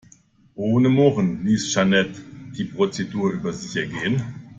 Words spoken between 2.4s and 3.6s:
die Prozedur über